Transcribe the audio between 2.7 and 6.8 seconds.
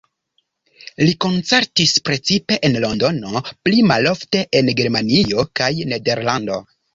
Londono, pli malofte en Germanio kaj Nederlando.